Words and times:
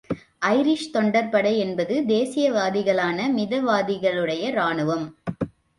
Irish 0.47 0.87
தொண்டர் 0.91 1.29
படை 1.29 1.51
என்பது 1.59 1.97
தேசியவாதிகளான 2.07 3.29
மிதவாதிகளுடைய 3.37 4.45
ராணுவம். 4.59 5.07